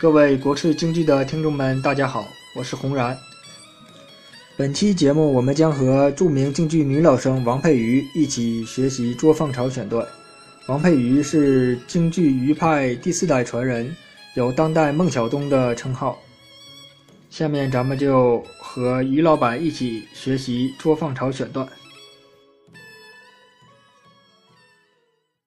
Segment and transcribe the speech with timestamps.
[0.00, 2.26] 各位国粹京剧的听众们，大家好，
[2.56, 3.14] 我是洪然。
[4.56, 10.02] 本期节目，我们将和著名京剧女老生王佩瑜一起学习捉放巢选段。
[10.68, 13.94] 王佩瑜是京剧余派第四代传人，
[14.36, 16.18] 有“当代孟小冬”的称号。
[17.28, 21.68] 下面咱们就和于老板一起学习捉放巢选段。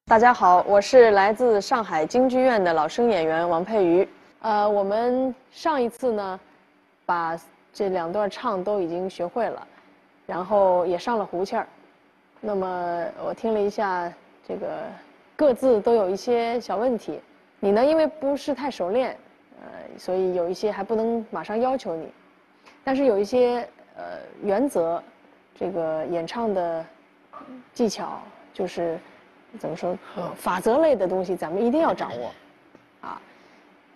[0.06, 4.08] 大家好，我是来自上海京剧院的老生演员王佩瑜。
[4.44, 6.38] 呃，我们上一次呢，
[7.06, 7.40] 把
[7.72, 9.66] 这两段唱都已经学会了，
[10.26, 11.66] 然后也上了胡气儿。
[12.42, 14.12] 那么我听了一下，
[14.46, 14.84] 这个
[15.38, 17.22] 各自都有一些小问题。
[17.62, 19.18] 你呢，因为不是太熟练，
[19.62, 22.12] 呃，所以有一些还不能马上要求你。
[22.84, 25.02] 但是有一些呃原则，
[25.56, 26.86] 这个演唱的
[27.74, 28.20] 技巧，
[28.54, 29.00] 就是
[29.58, 29.98] 怎么说，
[30.36, 32.30] 法则类的东西，咱们一定要掌握，
[33.00, 33.22] 啊。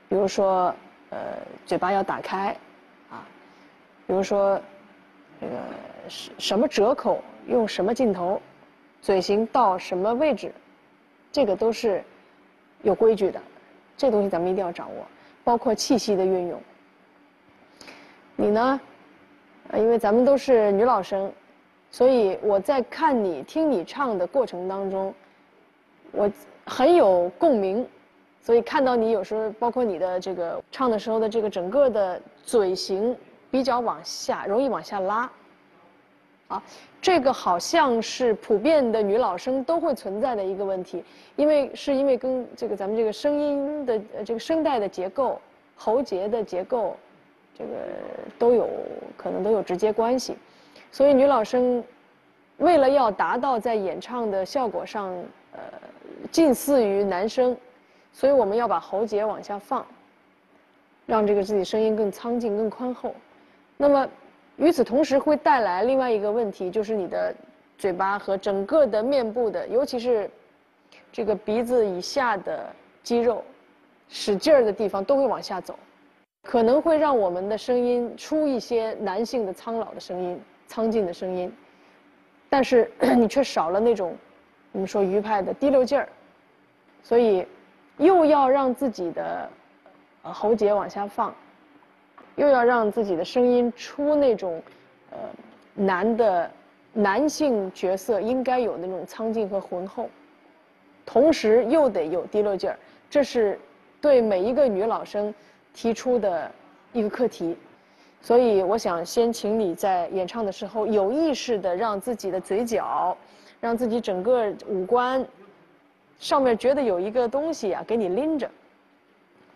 [0.10, 0.74] 比如说，
[1.10, 1.18] 呃，
[1.66, 2.56] 嘴巴要打开，
[3.10, 3.28] 啊，
[4.06, 4.60] 比如说，
[5.42, 5.54] 这个
[6.08, 8.42] 什什么折口用什么镜头，
[9.02, 10.54] 嘴型到什么位置，
[11.32, 12.02] 这个都是
[12.84, 13.42] 有规矩的，
[13.98, 15.06] 这东西咱们一定要掌握，
[15.44, 16.62] 包括气息的运用。
[18.38, 18.80] 你呢，
[19.74, 21.30] 因为咱们都是女老生，
[21.92, 25.14] 所以我在看你听你唱的过程当中，
[26.14, 26.32] 我
[26.66, 27.86] 很有共鸣。
[28.48, 33.14] 所以看到你有时候，包括你的这个唱的时候的这个整个的嘴型
[33.52, 35.30] 比较往下，容易往下拉。
[36.48, 36.64] 啊，
[37.02, 41.04] 这个好像是普遍的女老生都会存在的一个问题，
[41.36, 45.42] 因为是因为跟这个咱们这个声音的这个声带的结构、
[45.76, 46.96] 喉结的结构，
[47.54, 47.72] 这个
[48.40, 48.70] 都有
[49.18, 50.38] 可能都有直接关系。
[50.90, 51.84] 所以女老生
[52.60, 55.14] 为了要达到在演唱的效果上，
[55.52, 55.60] 呃，
[56.32, 57.54] 近似于男生。
[58.18, 59.86] 所以我们要把喉结往下放，
[61.06, 63.14] 让这个自己声音更苍劲、更宽厚。
[63.78, 64.10] 那么，
[64.56, 67.32] 与此同时会带来另外一个问题，就是你的
[67.78, 70.28] 嘴巴和整个的面部的，尤其是
[71.12, 72.66] 这个鼻子以下的
[73.04, 73.44] 肌肉
[74.10, 75.78] 使劲儿的地方都会往下走，
[76.42, 81.56] 可能会让我们的声音出一些男性的苍老的声音、苍劲的声音，
[82.50, 84.18] 但是你却少了那种
[84.72, 86.10] 我们说余派的滴溜劲儿，
[87.04, 87.46] 所以。
[87.98, 89.50] 又要让自己的
[90.22, 91.34] 喉结往下放，
[92.36, 94.62] 又要让自己的声音出那种
[95.12, 95.18] 呃
[95.74, 96.52] 男的
[96.94, 100.10] 男性角色应该有那种苍劲和浑厚，
[101.06, 102.78] 同时又得有滴溜劲儿，
[103.10, 103.60] 这是
[104.00, 105.34] 对每一个女老生
[105.74, 106.52] 提出的
[106.94, 107.58] 一个课题。
[108.20, 113.16] 所以，我想先请你在演唱的时候有意识的让自己的嘴角，
[113.62, 115.26] 让自己整个五官。
[116.20, 118.50] 上面觉得有一个东西啊，给你拎着，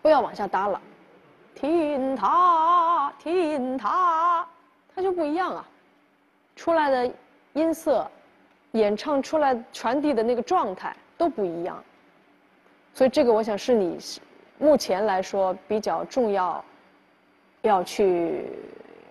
[0.00, 0.80] 不要往下耷拉，
[1.54, 4.46] 听它，听它，
[4.94, 5.68] 它就不一样啊，
[6.54, 7.12] 出来的
[7.54, 8.08] 音色，
[8.72, 11.82] 演唱出来传递的那个状态都不一样，
[12.94, 13.98] 所以这个我想是你
[14.58, 16.64] 目前来说比较重要，
[17.62, 18.46] 要去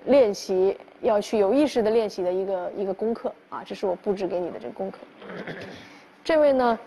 [0.05, 4.99] 练习，要去有意识的练习的一个一个功课啊，这是我布置给你的这个功课。
[6.23, 6.79] 这位呢？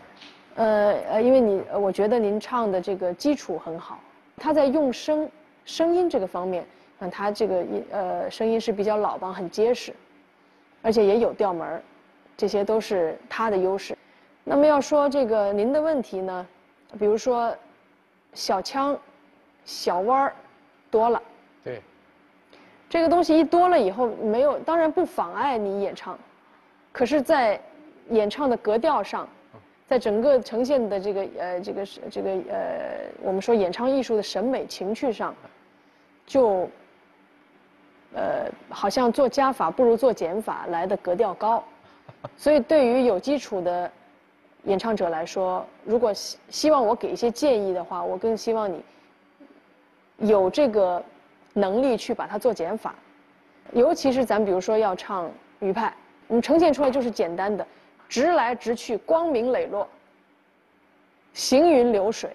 [0.57, 3.99] 呃呃，因为你，我觉得您唱的这个基础很好，
[4.37, 5.29] 他在用声、
[5.65, 6.65] 声音这个方面，
[6.99, 9.93] 看他这个音，呃，声音是比较老帮，很结实，
[10.81, 11.83] 而且也有调门儿，
[12.37, 13.99] 这些都是他的优势。
[14.45, 16.47] 那么要说这个您的问题呢，
[17.01, 17.53] 比如说
[18.33, 18.97] 小腔、
[19.65, 20.37] 小弯儿
[20.89, 21.21] 多了，
[21.65, 21.83] 对，
[22.89, 26.17] 这个东西一多了以后，没有，当然不妨碍你演唱，
[26.93, 27.61] 可是，在
[28.11, 29.29] 演唱的格调上。
[29.87, 35.35] 在整个呈现的这个呃这个是这个呃我们说演唱艺术的审美情趣上，
[36.27, 36.69] 就
[38.15, 41.63] 呃好像做加法不如做减法来的格调高，
[42.37, 43.91] 所以对于有基础的
[44.65, 48.83] 演唱者来说，如果希希望我给一些建议的话，我更希望你
[50.19, 51.03] 有这个
[51.53, 52.95] 能力去把它做减法，
[53.73, 55.31] 尤其是咱比如说要唱
[55.61, 55.95] 余派，
[56.27, 57.67] 我们呈现出来就是简单的。
[58.09, 59.89] 直来直去，光明磊落，
[61.33, 62.31] 行云流水。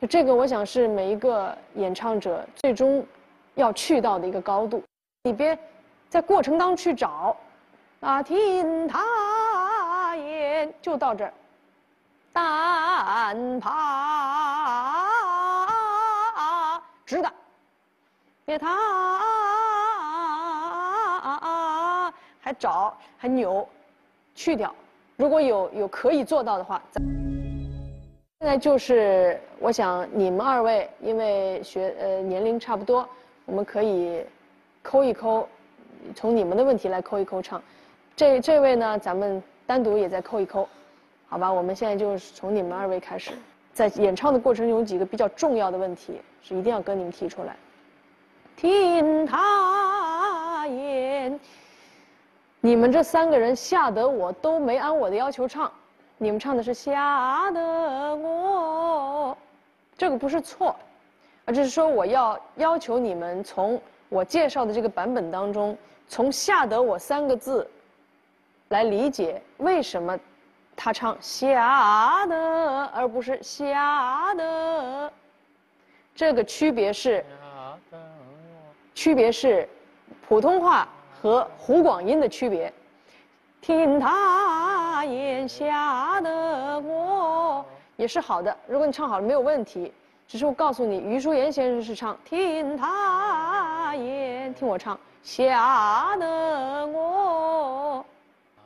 [0.00, 3.06] 就这个，我想是每一个演唱者最终
[3.54, 4.82] 要去到的一个高度。
[5.22, 5.56] 你别
[6.08, 7.36] 在过程当中去找
[8.00, 11.32] 啊，听他言，就到这儿。
[12.32, 13.70] 但怕
[17.06, 17.32] 直的，
[18.44, 19.20] 别他
[22.40, 23.68] 还找还扭，
[24.34, 24.74] 去掉。
[25.16, 33.08] 如果有有可以做到的话，现在就是我想你们二位因为学呃年龄差不多，
[33.44, 34.24] 我们可以
[34.82, 35.48] 抠一抠，
[36.14, 37.62] 从你们的问题来抠一抠唱。
[38.16, 40.68] 这这位呢，咱们单独也再抠一抠，
[41.28, 41.52] 好吧？
[41.52, 43.30] 我们现在就是从你们二位开始，
[43.72, 47.56] 在演唱的过程中有几个比较重要的问题是一定要跟你们提出来。
[48.56, 51.38] 听他言，
[52.64, 55.70] 你们这三个人吓得我都没按我的要求唱。
[56.16, 57.60] 你们唱的是吓得
[58.14, 59.36] 我，
[59.98, 60.76] 这个不是错，
[61.44, 65.76] 而只是说我要要求你们从我介绍的这个版本当中，
[66.06, 67.68] 从吓得我三个字
[68.68, 70.16] 来理解为什么
[70.76, 75.12] 他唱吓得而不是吓得，
[76.14, 77.24] 这个区别是
[78.94, 79.68] 区别是
[80.28, 80.88] 普通话
[81.22, 82.72] 和湖广音的区别。
[83.60, 87.64] 听他言，吓得我
[87.96, 88.56] 也是好的。
[88.66, 89.92] 如果你唱好了，没有问题。
[90.26, 98.04] 只是我告诉你，余淑妍先生是唱听他言，听我唱，吓得我，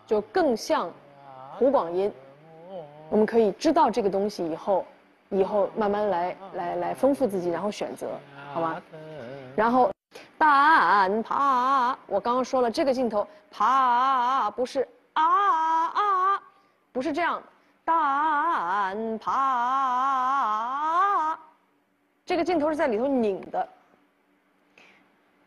[0.07, 0.91] 就更像
[1.59, 2.11] 湖广音。
[3.11, 4.83] 我们可以知道这个东西以后，
[5.29, 8.07] 以后慢慢来来来丰富自己，然后选择，
[8.55, 8.83] 好吧？
[9.55, 9.91] 然后。
[10.39, 16.43] 但爬，我刚刚说了，这个镜头爬不是啊啊，
[16.93, 17.43] 不是这样。
[17.85, 19.33] 但爬，
[22.25, 23.69] 这个镜头是在里头拧的。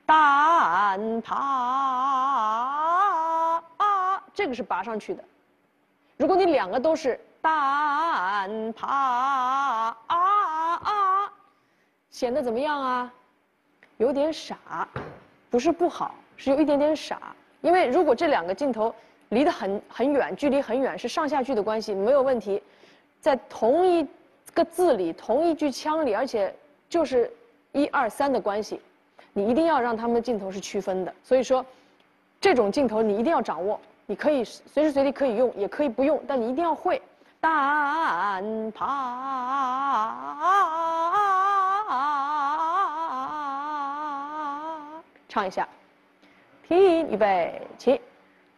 [0.06, 1.36] 但爬
[3.78, 5.24] 啊，这个是拔上去的。
[6.18, 11.32] 如果你两个都是但爬啊啊，
[12.10, 13.14] 显得怎么样啊？
[14.00, 14.88] 有点傻，
[15.50, 17.36] 不是不好，是有一点点傻。
[17.60, 18.96] 因为如果这两个镜头
[19.28, 22.64] 离得很很远，距离很远，是上下句的关系，没有问题。
[23.20, 24.08] 在同一
[24.54, 26.56] 个字里，同一句腔里，而且
[26.88, 27.30] 就是
[27.74, 28.80] 一二三的关系，
[29.34, 31.14] 你一定要让他们的镜头是区分的。
[31.22, 31.66] 所以说，
[32.40, 33.78] 这种镜头你一定要掌握。
[34.06, 37.02] 你可以随时随地可以用，也可以不用，但你一定要会。
[37.42, 38.72] 但
[45.30, 45.68] 唱一下，
[46.68, 48.02] 听预备起，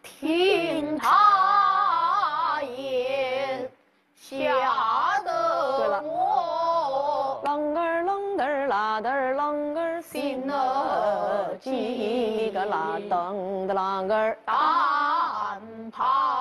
[0.02, 3.70] 听他言，
[4.16, 15.60] 吓得我啷个啷个啦的啷个心儿几个啦噔的啷个胆
[15.90, 16.32] 怕。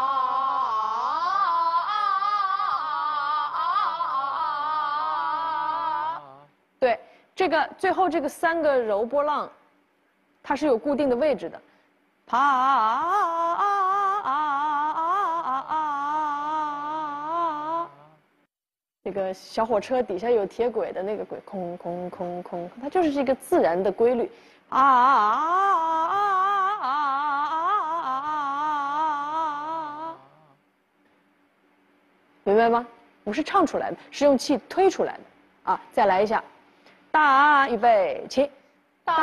[6.79, 6.97] 对，
[7.35, 9.49] 这个最后这个三个柔波浪。
[10.43, 11.61] 它是有固定的位置的，
[12.25, 13.65] 啪啊啊
[14.23, 14.31] 啊
[15.41, 15.51] 啊
[17.83, 17.89] 啊！
[19.03, 24.31] 这个小火车底下有铁轨的那个轨，空空空空，它就是一个自然的规律，
[24.69, 25.77] 啊！
[32.43, 32.85] 明白吗？
[33.23, 35.19] 不是唱出来的，是用气推出来的。
[35.71, 36.43] 啊，再来一下，
[37.11, 38.49] 大预备起。
[39.03, 39.13] 大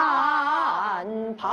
[1.36, 1.48] 怕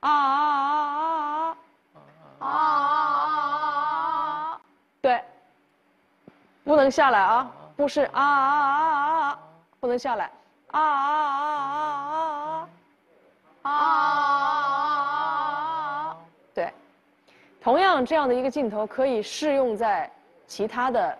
[0.00, 1.56] 啊
[2.40, 2.56] 啊！
[5.00, 5.22] 对，
[6.64, 7.50] 不能下来啊！
[7.76, 9.38] 不是啊啊啊！
[9.80, 10.30] 不能下来
[10.70, 12.68] 啊啊
[13.62, 13.72] 啊啊！
[16.54, 16.72] 对，
[17.60, 20.10] 同样这样的一个镜头可以适用在。
[20.44, 21.16] 其他的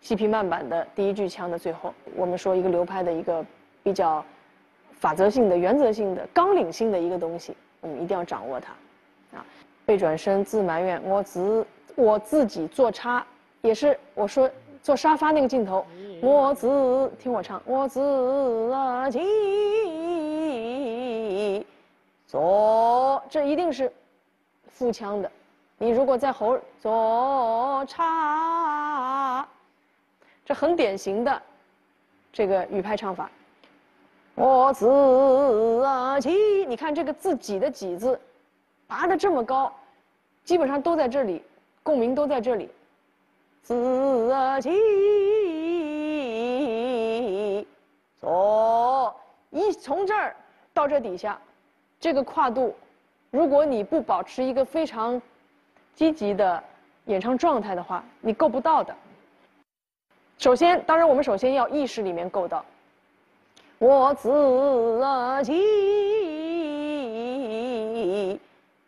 [0.00, 3.44] 细皮慢板的第一句腔的最后，我们说一个流派的一个
[3.82, 4.24] 比较
[4.92, 8.72] 法则性的、原则性的、纲领性的一个东西，我们一定要掌握它。
[9.36, 9.44] 啊，
[9.84, 13.26] 背转身自埋怨，我自我自己做差，
[13.60, 14.50] 也是我说
[14.82, 15.84] 做沙发那个镜头，
[16.22, 18.00] 我自听我唱，我自
[19.10, 19.18] 己
[22.26, 23.92] 做，这一定是
[24.70, 25.30] 腹腔的。
[25.76, 29.46] 你如果在喉做差，
[30.48, 31.42] 这很典型的
[32.32, 33.30] 这个语派唱法。
[34.34, 34.86] 我自
[36.22, 38.18] 己，你看这个自己的己字，
[38.86, 39.70] 拔的这么高，
[40.44, 41.44] 基本上都在这里，
[41.82, 42.70] 共鸣都在这里。
[43.62, 43.74] 自
[44.62, 44.70] 己
[48.18, 49.14] 做
[49.50, 50.34] 一从这儿
[50.72, 51.38] 到这底下，
[52.00, 52.74] 这个跨度，
[53.30, 55.20] 如果你不保持一个非常。
[55.94, 56.62] 积极的
[57.06, 58.96] 演唱状态的话，你够不到的。
[60.38, 62.64] 首先，当然我们首先要意识里面够到，
[63.78, 64.30] 我自
[65.44, 66.00] 己。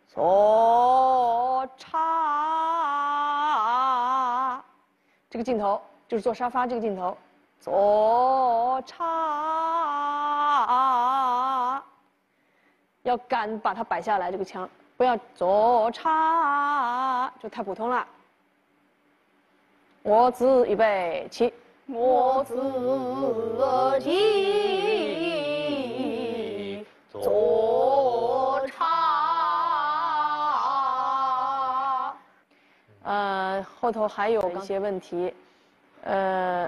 [0.07, 1.91] 左叉
[5.29, 7.17] 这个镜头就是坐沙发这个镜头，
[7.59, 9.01] 左叉。
[13.03, 18.07] 要敢把它摆下来，这个腔，不要左叉，就太普通了。
[20.03, 21.53] 我自预备起，
[21.85, 22.55] 我自
[24.03, 25.23] 己
[27.11, 28.85] 坐叉。
[33.03, 35.31] 呃，后头还有一些问题，
[36.03, 36.67] 呃，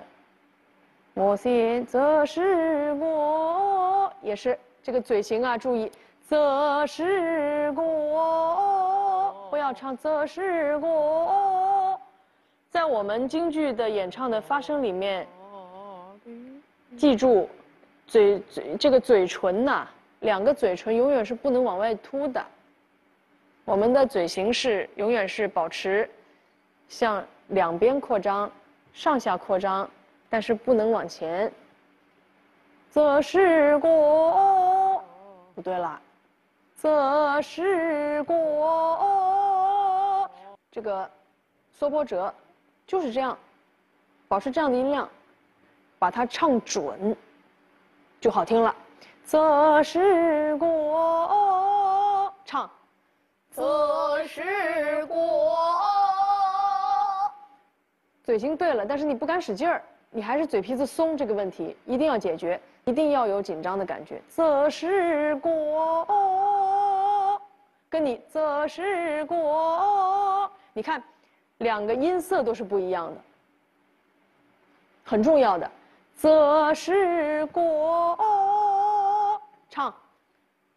[1.15, 11.73] 我先则是我，也是这个嘴型啊，注意，则是我，不要唱则是我。
[12.74, 15.27] 在我们京剧的演唱的发声里面，
[16.98, 17.48] 记住，
[18.08, 19.88] 嘴嘴这个嘴唇呐，
[20.22, 22.44] 两个嘴唇永远是不能往外凸的。
[23.63, 26.10] 我们的嘴型是永远是保持
[26.89, 28.51] 向两边扩张、
[28.92, 29.88] 上下扩张，
[30.27, 31.53] 但是不能往前。
[32.89, 35.03] 则是过，
[35.53, 36.01] 不对了，
[36.75, 40.27] 则是过，
[40.72, 41.08] 这个
[41.72, 42.34] 缩波折。
[42.85, 43.35] 就是这样，
[44.27, 45.09] 保持这样的音量，
[45.97, 47.15] 把它唱准，
[48.19, 48.75] 就好听了。
[49.23, 52.69] 则是过，唱，
[53.51, 55.57] 则是过。
[58.23, 64.21] 嘴型对了，但是你不敢使劲儿，你还是嘴皮子松，这个问题一定要解决，一定要有紧张的感觉。
[64.27, 67.41] 则是过，
[67.89, 71.01] 跟你则是过，你看。
[71.63, 73.22] 两个音色都是不一样的，
[75.03, 75.72] 很重要的，
[76.15, 78.17] 则是过，
[79.70, 79.91] 唱，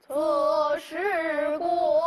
[0.01, 2.01] 则是过，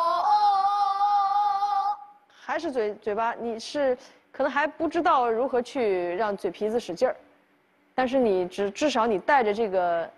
[2.31, 3.95] 还是嘴嘴巴，你是
[4.31, 7.15] 可能还不知道如何去让嘴皮子使劲儿，
[7.93, 10.09] 但是你至至少你带着这个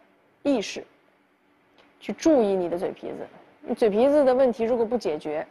[0.44, 0.86] 意识，
[2.00, 3.28] 去注意你的嘴皮子，
[3.62, 5.46] 你嘴皮子的问题如果不解决，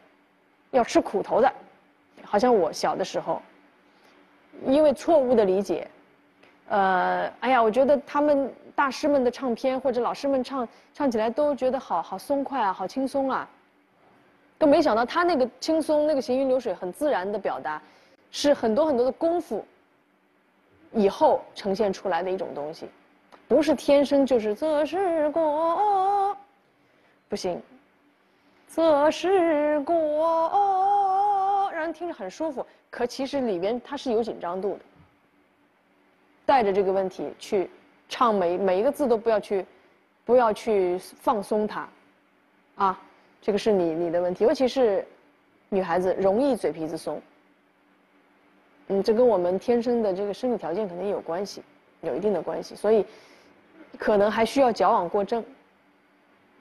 [0.70, 1.52] 要吃苦头的。
[2.30, 3.42] 好像我小的时候，
[4.64, 5.88] 因为错误的理解，
[6.68, 13.48] 呃，哎呀，我觉得他们大师们的唱片或者老师们唱唱起来都觉得好好松快啊，好轻松啊，
[14.58, 17.82] 都没想到他那个轻松，那个行云流水，很自然的表达，
[18.30, 19.66] 是很多很多的功夫
[20.92, 22.88] 以后呈现出来的一种东西，
[23.48, 26.36] 不是天生就是则是过，
[27.28, 27.60] 不行，
[28.68, 30.69] 则是过。
[31.92, 34.80] 听着很舒服，可其实里边它是有紧张度的。
[36.46, 37.70] 带着这个问题去
[38.08, 39.64] 唱每每一个字都不要去，
[40.24, 41.88] 不要去放松它，
[42.74, 43.00] 啊，
[43.40, 45.06] 这个是你你的问题，尤其是
[45.68, 47.20] 女孩子容易嘴皮子松。
[48.88, 51.62] 嗯，这跟我们天生的这个生理条件可能也有关系，
[52.00, 53.06] 有一定的关系，所以
[53.98, 55.44] 可能还需要矫枉过正。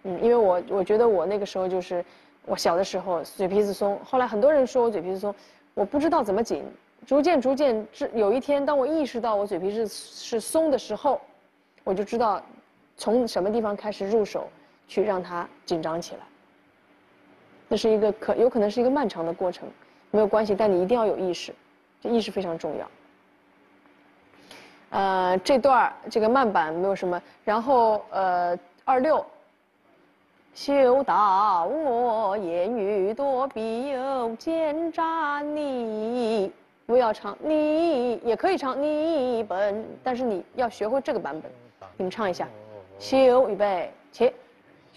[0.04, 2.04] 嗯，因为我我觉得我那个时候就是。
[2.46, 5.34] 我小的时候嘴皮子松，后来很多人说我嘴皮子松，
[5.76, 6.64] 我不知道怎么紧，
[7.06, 11.22] 逐渐逐渐，这有一天当我意识到我嘴皮子是松的时候，
[11.84, 12.42] 我就知道
[12.98, 14.50] 从什么地方开始入手
[14.88, 16.22] 去让它紧张起来。
[17.68, 19.70] 那是一个可有可能是一个漫长的过程，
[20.10, 21.54] 没有关系，但你一定要有意识，
[22.02, 22.90] 这意识非常重要。
[24.90, 29.24] 呃，这段这个慢板没有什么，然后呃二六。
[30.54, 36.52] 休道我言语多，必有奸诈你。
[36.86, 41.52] 不要唱你，也可以唱你本，但是你要学会这个版本。
[41.98, 42.48] 你们唱一下，
[42.98, 44.34] 修，预备，起。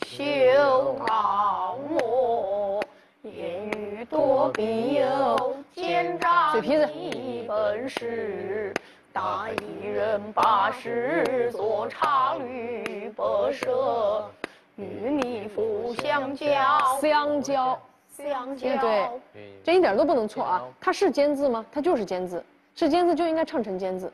[0.06, 2.82] 修道我
[3.22, 6.86] 言语多，必有奸诈嘴皮子。
[6.86, 8.72] 你本是
[9.12, 14.26] 大一人，八十做茶绿不舍。
[14.76, 16.46] 与你父相交，
[17.00, 17.80] 相交，
[18.16, 19.10] 相交，对，
[19.62, 20.62] 这一点都不能错啊！
[20.80, 21.64] 它是尖字吗？
[21.70, 22.42] 它就是尖字，
[22.74, 24.12] 是尖字就应该唱成尖字。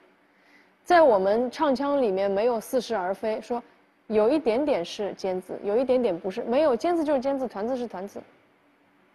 [0.85, 3.63] 在我们唱腔里面没有似是而非，说
[4.09, 8.21] 有一点点是尖字，有一点点不是，没有尖字就是尖字，团字是团字。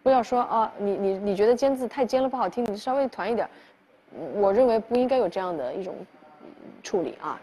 [0.02, 3.48] 不要说啊，你你你觉得尖字太尖了不好听，你稍微团一点。
[4.34, 5.94] 我认为不应该有这样的一种
[6.82, 7.40] 处理啊。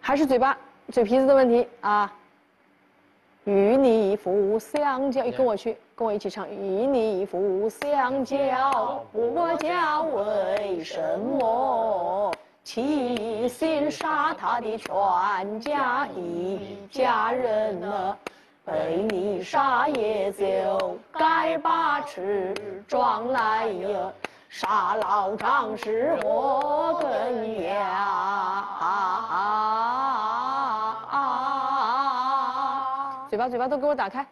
[0.00, 0.56] 还是嘴巴
[0.90, 2.12] 嘴皮子的问题啊。
[3.44, 6.48] 与你父相交，跟我去，跟我一起唱。
[6.48, 12.32] 与你父相交，我家为什么
[12.62, 18.16] 齐心杀他的全家一家人呢？
[18.64, 22.54] 被你杀也就该把持，
[22.86, 24.12] 装来呀！
[24.48, 28.61] 杀老张是我根呀！
[33.32, 34.26] 嘴巴嘴巴都给我打开，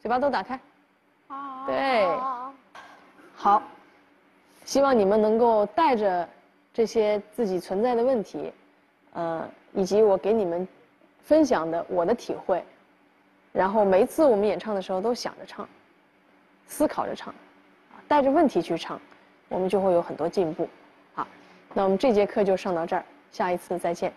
[0.00, 0.58] 嘴巴都打开。
[1.66, 2.08] 对，
[3.34, 3.62] 好，
[4.64, 6.26] 希望你们能够带着
[6.72, 8.50] 这些自己存在的问题，
[9.12, 10.66] 呃，以及我给你们
[11.22, 12.64] 分享的我的体会，
[13.52, 15.68] 然后每一次我们演唱的时候都想着唱，
[16.66, 17.34] 思考着唱，
[18.08, 18.98] 带着问题去唱，
[19.50, 20.66] 我们就会有很多进步。
[21.12, 21.28] 好，
[21.74, 24.10] 那我们这节课就上到这儿，下一次再见。